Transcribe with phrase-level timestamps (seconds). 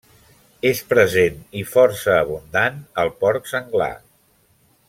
[0.69, 3.95] És present i força abundant el porc senglar.